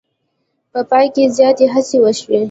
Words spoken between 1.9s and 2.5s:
وشوې.